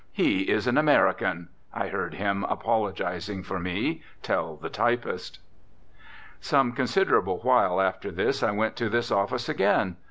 "He 0.13 0.49
is 0.49 0.65
an 0.65 0.79
American," 0.79 1.49
I 1.71 1.89
heard 1.89 2.15
him, 2.15 2.43
apologising 2.45 3.43
for 3.43 3.59
me, 3.59 4.01
tell 4.23 4.55
the 4.55 4.67
typist. 4.67 5.37
Some 6.39 6.71
considerable 6.71 7.37
while 7.43 7.79
after 7.79 8.09
this 8.09 8.41
I 8.41 8.49
went 8.49 8.75
to 8.77 8.89
this 8.89 9.11
office 9.11 9.47
again. 9.47 9.97